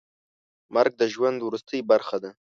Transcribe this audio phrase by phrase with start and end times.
[0.75, 2.31] مرګ د ژوند وروستۍ خبره ده.